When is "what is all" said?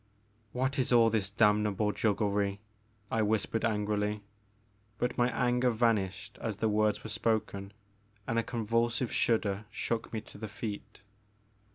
0.51-1.11